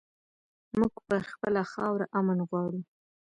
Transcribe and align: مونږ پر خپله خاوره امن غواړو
مونږ 0.77 0.95
پر 1.07 1.21
خپله 1.31 1.61
خاوره 1.71 2.05
امن 2.19 2.39
غواړو 2.49 2.81